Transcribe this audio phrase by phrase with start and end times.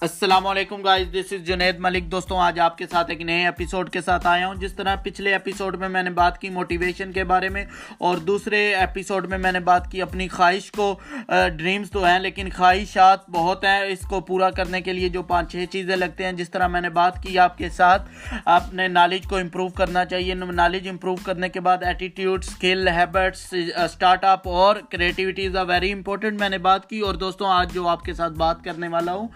[0.00, 3.88] السلام علیکم guys this از جنید ملک۔ دوستوں آج آپ کے ساتھ ایک نئے اپیسوڈ
[3.90, 7.24] کے ساتھ آیا ہوں۔ جس طرح پچھلے اپیسوڈ میں میں نے بات کی موٹیویشن کے
[7.24, 7.64] بارے میں،
[7.98, 10.94] اور دوسرے اپیسوڈ میں میں نے بات کی اپنی خواہش کو
[11.28, 15.50] ڈریمز تو ہیں، لیکن خواہشات بہت ہیں۔ اس کو پورا کرنے کے لیے جو پانچ
[15.52, 18.08] چھ چیزیں لگتے ہیں، جس طرح میں نے بات کی آپ کے ساتھ
[18.44, 24.24] اپنے نالج کو امپروو کرنا چاہیے۔ نالج امپروو کرنے کے بعد attitude skill habits start
[24.24, 28.04] up اور کریٹیوٹیز آر ویری امپورٹنٹ میں نے بات کی، اور دوستوں آج جو آپ
[28.04, 29.28] کے ساتھ بات کرنے والا ہوں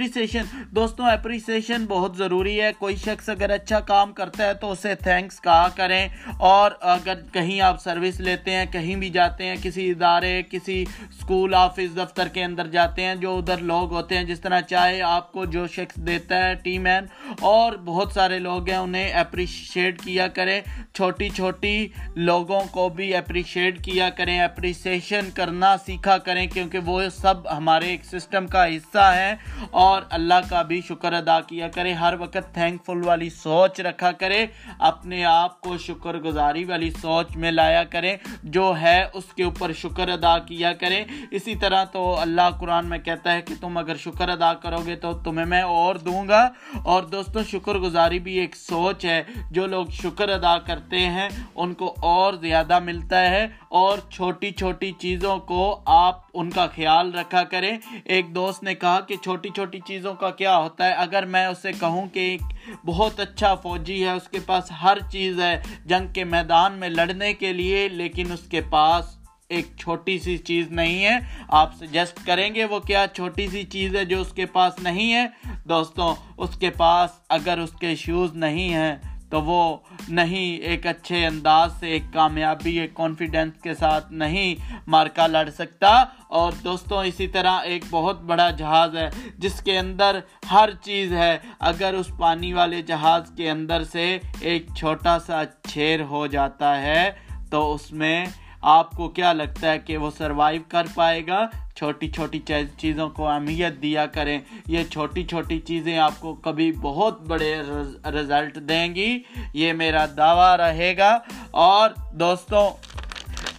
[0.00, 4.94] اپریسیشن دوستوں اپریسیشن بہت ضروری ہے۔ کوئی شخص اگر اچھا کام کرتا ہے تو اسے
[4.94, 9.90] تھینکس کہا کریں۔ اور اگر کہیں آپ سروس لیتے ہیں، کہیں بھی جاتے ہیں، کسی
[9.90, 14.40] ادارے، کسی اسکول آفس دفتر کے اندر جاتے ہیں، جو ادھر لوگ ہوتے ہیں، جس
[14.40, 17.04] طرح چاہے آپ کو جو شخص دیتا ہے ٹی مین
[17.40, 20.60] اور بہت سارے لوگ ہیں، انہیں اپریشیٹ کیا کریں۔
[20.94, 27.56] چھوٹی چھوٹی لوگوں کو بھی اپریشیٹ کیا کریں۔ اپریسیشن کرنا سیکھا کریں، کیونکہ وہ سب
[27.56, 29.36] ہمارے ایک سسٹم کا حصہ ہے
[29.70, 34.12] اور اللہ کا بھی شکر ادا کیا کرے، ہر وقت تھینک فل والی سوچ رکھا
[34.12, 34.46] کرے،
[34.78, 39.72] اپنے آپ کو شکر گزاری والی سوچ میں لایا کریں جو ہے اس کے اوپر
[39.72, 43.96] شکر ادا کیا کریں اسی طرح تو اللہ قرآن میں کہتا ہے کہ تم اگر
[43.96, 46.48] شکر ادا کرو گے تو تمہیں میں اور دوں گا۔
[46.84, 51.74] اور دوستوں شکر گزاری بھی ایک سوچ ہے۔ جو لوگ شکر ادا کرتے ہیں، ان
[51.74, 57.42] کو اور زیادہ ملتا ہے۔ اور چھوٹی چھوٹی چیزوں کو آپ ان کا خیال رکھا
[57.42, 61.46] کریں۔ ایک دوست نے کہا کہ چھوٹی چھوٹی چیزوں کا کیا ہوتا ہے؟ اگر میں
[61.46, 62.40] اسے کہوں کہ ایک
[62.86, 67.34] بہت اچھا فوجی ہے، اس کے پاس ہر چیز ہے، جنگ کے میدان میں لڑنے
[67.34, 69.16] کے لیے، لیکن اس کے پاس
[69.48, 73.96] ایک چھوٹی سی چیز نہیں ہے۔ آپ سجیسٹ کریں گے وہ کیا چھوٹی سی چیز
[73.96, 75.26] ہے جو اس کے پاس نہیں ہے؟
[75.64, 78.96] دوستوں، اس کے پاس اگر اس کے شوز نہیں ہیں
[79.30, 79.76] تو وہ
[80.08, 84.54] نہیں ایک اچھے انداز سے، ایک کامیابی، ایک کانفیڈنس کے ساتھ نہیں
[84.86, 90.18] مارکا لڑ سکتا۔ اور دوستوں اسی طرح ایک بہت بڑا جہاز ہے، جس کے اندر
[90.50, 96.00] ہر چیز ہے۔ اگر اس پانی والے جہاز کے اندر سے ایک چھوٹا سا چھیر
[96.02, 97.10] ہو جاتا ہے،
[97.50, 98.26] تو اس میں
[98.62, 102.40] آپ کو کیا لگتا ہے کہ وہ سروائیو کر پائے گا؟ چھوٹی چھوٹی
[102.78, 107.62] چیزوں کو اہمیت دیا کریں۔ یہ چھوٹی چھوٹی چیزیں آپ کو کبھی بہت بڑے
[108.04, 109.22] رزلٹ دیں گی۔
[109.54, 111.18] یہ میرا دعویٰ رہے گا۔
[111.50, 112.70] اور دوستوں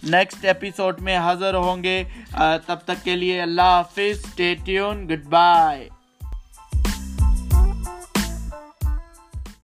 [0.02, 2.04] نیکسٹ ایپیسوڈ میں حاضر ہوں گے۔
[2.66, 5.88] تب تک کے لیے اللہ حافظ ٹیون گڈ بائے